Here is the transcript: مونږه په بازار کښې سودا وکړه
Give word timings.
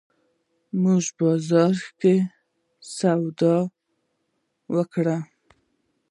مونږه 0.81 1.11
په 1.15 1.23
بازار 1.25 1.75
کښې 1.99 2.15
سودا 2.95 3.55
وکړه 4.75 5.17